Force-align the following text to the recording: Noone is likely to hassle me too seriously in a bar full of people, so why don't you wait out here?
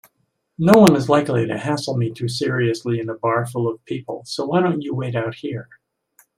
Noone 0.57 0.95
is 0.95 1.09
likely 1.09 1.45
to 1.45 1.59
hassle 1.59 1.95
me 1.95 2.11
too 2.11 2.27
seriously 2.27 2.99
in 2.99 3.07
a 3.07 3.13
bar 3.13 3.45
full 3.45 3.69
of 3.69 3.85
people, 3.85 4.23
so 4.25 4.45
why 4.47 4.59
don't 4.59 4.81
you 4.81 4.95
wait 4.95 5.15
out 5.15 5.35
here? 5.35 5.69